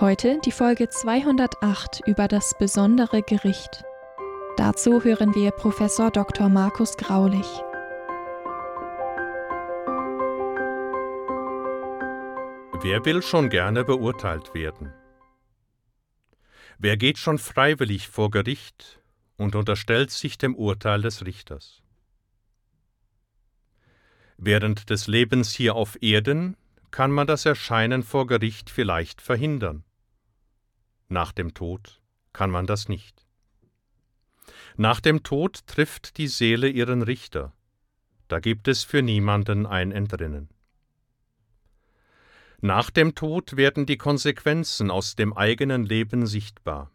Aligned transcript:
Heute 0.00 0.40
die 0.42 0.50
Folge 0.50 0.88
208 0.88 2.00
über 2.06 2.26
das 2.26 2.56
besondere 2.58 3.20
Gericht. 3.20 3.84
Dazu 4.56 5.04
hören 5.04 5.34
wir 5.34 5.50
Professor 5.50 6.10
Dr. 6.10 6.48
Markus 6.48 6.96
Graulich. 6.96 7.46
Wer 12.80 13.04
will 13.04 13.20
schon 13.20 13.50
gerne 13.50 13.84
beurteilt 13.84 14.54
werden? 14.54 14.90
Wer 16.78 16.96
geht 16.96 17.18
schon 17.18 17.36
freiwillig 17.36 18.08
vor 18.08 18.30
Gericht 18.30 19.02
und 19.36 19.54
unterstellt 19.54 20.10
sich 20.12 20.38
dem 20.38 20.54
Urteil 20.54 21.02
des 21.02 21.26
Richters? 21.26 21.82
Während 24.38 24.88
des 24.88 25.08
Lebens 25.08 25.52
hier 25.52 25.74
auf 25.74 25.98
Erden 26.00 26.56
kann 26.90 27.10
man 27.10 27.26
das 27.26 27.44
Erscheinen 27.44 28.02
vor 28.02 28.26
Gericht 28.26 28.70
vielleicht 28.70 29.20
verhindern. 29.20 29.84
Nach 31.12 31.32
dem 31.32 31.54
Tod 31.54 32.00
kann 32.32 32.52
man 32.52 32.66
das 32.66 32.88
nicht. 32.88 33.26
Nach 34.76 35.00
dem 35.00 35.24
Tod 35.24 35.66
trifft 35.66 36.18
die 36.18 36.28
Seele 36.28 36.68
ihren 36.68 37.02
Richter. 37.02 37.52
Da 38.28 38.38
gibt 38.38 38.68
es 38.68 38.84
für 38.84 39.02
niemanden 39.02 39.66
ein 39.66 39.90
Entrinnen. 39.90 40.48
Nach 42.60 42.90
dem 42.90 43.16
Tod 43.16 43.56
werden 43.56 43.86
die 43.86 43.98
Konsequenzen 43.98 44.88
aus 44.88 45.16
dem 45.16 45.36
eigenen 45.36 45.84
Leben 45.84 46.28
sichtbar. 46.28 46.92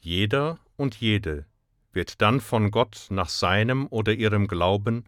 Jeder 0.00 0.58
und 0.76 0.96
jede 0.96 1.44
wird 1.92 2.22
dann 2.22 2.40
von 2.40 2.70
Gott 2.70 3.08
nach 3.10 3.28
seinem 3.28 3.86
oder 3.88 4.14
ihrem 4.14 4.48
Glauben 4.48 5.04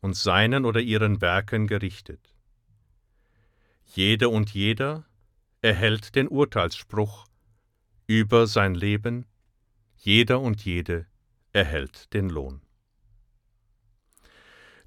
und 0.00 0.14
seinen 0.14 0.64
oder 0.64 0.80
ihren 0.80 1.20
Werken 1.20 1.66
gerichtet. 1.66 2.36
Jede 3.84 4.28
und 4.28 4.54
jeder 4.54 5.04
erhält 5.62 6.14
den 6.14 6.28
Urteilsspruch 6.28 7.26
über 8.06 8.46
sein 8.46 8.74
Leben, 8.74 9.26
jeder 9.96 10.40
und 10.40 10.64
jede 10.64 11.06
erhält 11.52 12.12
den 12.12 12.28
Lohn. 12.28 12.60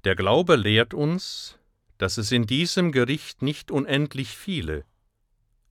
Der 0.04 0.16
Glaube 0.16 0.56
lehrt 0.56 0.94
uns, 0.94 1.58
dass 1.98 2.16
es 2.16 2.32
in 2.32 2.46
diesem 2.46 2.92
Gericht 2.92 3.42
nicht 3.42 3.70
unendlich 3.70 4.30
viele, 4.30 4.84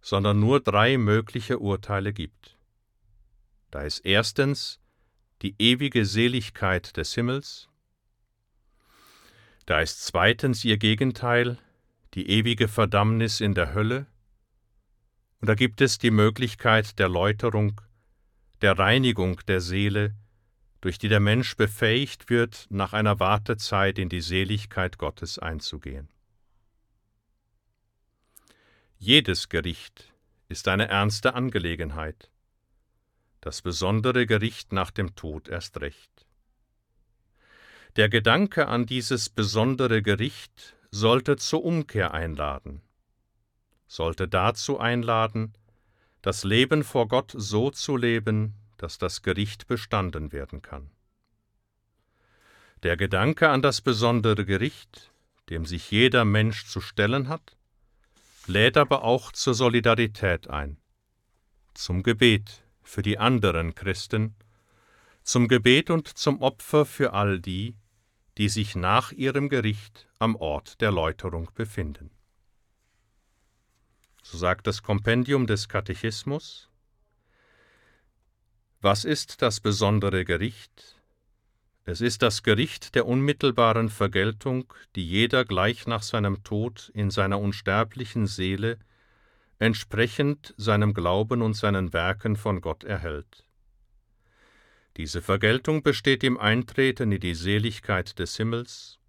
sondern 0.02 0.40
nur 0.40 0.60
drei 0.60 0.98
mögliche 0.98 1.60
Urteile 1.60 2.14
gibt. 2.14 2.58
Da 3.72 3.82
ist 3.82 4.00
erstens 4.06 4.80
die 5.42 5.56
ewige 5.58 6.06
Seligkeit 6.06 6.98
des 6.98 7.16
Himmels, 7.16 7.70
da 9.70 9.82
ist 9.82 10.04
zweitens 10.04 10.66
ihr 10.66 10.78
Gegenteil, 10.78 11.60
die 12.16 12.28
ewige 12.28 12.68
Verdammnis 12.68 13.40
in 13.40 13.54
der 13.54 13.76
Hölle, 13.76 14.08
und 15.42 15.48
da 15.48 15.56
gibt 15.56 15.82
es 15.82 15.98
die 15.98 16.12
Möglichkeit 16.12 17.00
der 17.00 17.08
Läuterung, 17.08 17.80
der 18.62 18.78
Reinigung 18.78 19.40
der 19.48 19.62
Seele, 19.62 20.16
durch 20.82 20.98
die 20.98 21.08
der 21.08 21.20
Mensch 21.20 21.56
befähigt 21.56 22.30
wird, 22.30 22.68
nach 22.70 22.94
einer 22.94 23.20
Wartezeit 23.20 24.00
in 24.00 24.10
die 24.10 24.22
Seligkeit 24.22 24.98
Gottes 24.98 25.40
einzugehen. 25.40 26.10
Jedes 28.98 29.48
Gericht 29.48 30.14
ist 30.50 30.68
eine 30.68 30.90
ernste 30.90 31.36
Angelegenheit, 31.36 32.30
das 33.40 33.62
besondere 33.62 34.26
Gericht 34.26 34.74
nach 34.74 34.92
dem 34.92 35.16
Tod 35.16 35.48
erst 35.48 35.80
recht. 35.80 36.26
Der 37.96 38.10
Gedanke 38.10 38.68
an 38.68 38.86
dieses 38.86 39.30
besondere 39.30 40.02
Gericht 40.02 40.76
sollte 40.92 41.38
zur 41.38 41.64
Umkehr 41.64 42.14
einladen 42.14 42.82
sollte 43.90 44.28
dazu 44.28 44.80
einladen, 44.80 45.54
das 46.22 46.44
Leben 46.44 46.84
vor 46.84 47.08
Gott 47.08 47.34
so 47.36 47.72
zu 47.72 47.98
leben, 47.98 48.54
dass 48.78 48.98
das 48.98 49.24
Gericht 49.24 49.68
bestanden 49.68 50.32
werden 50.32 50.62
kann. 50.62 50.92
Der 52.84 52.96
Gedanke 52.96 53.50
an 53.50 53.62
das 53.62 53.82
besondere 53.82 54.46
Gericht, 54.46 55.12
dem 55.50 55.66
sich 55.66 55.92
jeder 55.92 56.24
Mensch 56.24 56.68
zu 56.68 56.80
stellen 56.80 57.28
hat, 57.28 57.58
lädt 58.48 58.78
aber 58.78 59.04
auch 59.04 59.32
zur 59.32 59.54
Solidarität 59.54 60.50
ein, 60.50 60.78
zum 61.74 62.04
Gebet 62.04 62.64
für 62.84 63.02
die 63.02 63.18
anderen 63.18 63.76
Christen, 63.76 64.36
zum 65.24 65.48
Gebet 65.48 65.90
und 65.90 66.08
zum 66.08 66.42
Opfer 66.42 66.86
für 66.86 67.14
all 67.14 67.40
die, 67.40 67.76
die 68.38 68.50
sich 68.50 68.76
nach 68.76 69.12
ihrem 69.12 69.50
Gericht 69.50 70.08
am 70.20 70.36
Ort 70.36 70.80
der 70.80 70.92
Läuterung 70.92 71.50
befinden. 71.56 72.12
So 74.32 74.38
sagt 74.38 74.68
das 74.68 74.84
Kompendium 74.84 75.48
des 75.48 75.70
Katechismus. 75.70 76.70
Was 78.80 79.04
ist 79.04 79.42
das 79.42 79.60
besondere 79.60 80.24
Gericht? 80.24 81.02
Es 81.86 82.00
ist 82.00 82.22
das 82.22 82.44
Gericht 82.44 82.94
der 82.94 83.08
unmittelbaren 83.08 83.90
Vergeltung, 83.90 84.72
die 84.96 85.04
jeder 85.04 85.46
gleich 85.46 85.88
nach 85.88 86.04
seinem 86.04 86.44
Tod 86.44 86.92
in 86.94 87.10
seiner 87.10 87.40
unsterblichen 87.40 88.28
Seele 88.28 88.78
entsprechend 89.58 90.54
seinem 90.58 90.94
Glauben 90.94 91.42
und 91.42 91.56
seinen 91.56 91.92
Werken 91.92 92.36
von 92.36 92.62
Gott 92.62 92.84
erhält. 92.84 93.48
Diese 94.98 95.24
Vergeltung 95.24 95.82
besteht 95.82 96.24
im 96.24 96.38
Eintreten 96.38 97.12
in 97.12 97.20
die 97.20 97.34
Seligkeit 97.34 98.20
des 98.20 98.38
Himmels, 98.38 99.00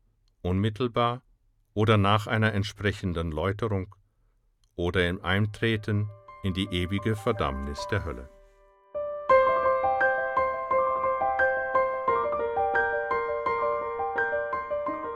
unmittelbar 0.41 1.23
oder 1.75 1.99
nach 1.99 2.27
einer 2.27 2.55
entsprechenden 2.55 3.31
Läuterung, 3.31 3.95
oder 4.81 5.07
im 5.07 5.23
Eintreten 5.23 6.09
in 6.43 6.55
die 6.55 6.67
ewige 6.71 7.15
Verdammnis 7.15 7.87
der 7.91 8.05
Hölle. 8.05 8.31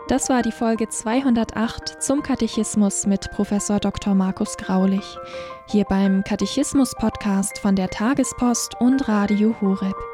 Das 0.06 0.28
war 0.28 0.42
die 0.42 0.52
Folge 0.52 0.90
208 0.90 2.02
zum 2.02 2.22
Katechismus 2.22 3.06
mit 3.06 3.30
Professor 3.30 3.80
Dr. 3.80 4.14
Markus 4.14 4.58
Graulich, 4.58 5.16
hier 5.66 5.84
beim 5.86 6.22
Katechismus-Podcast 6.24 7.58
von 7.58 7.74
der 7.74 7.88
Tagespost 7.88 8.78
und 8.80 9.08
Radio 9.08 9.56
Horeb. 9.62 10.13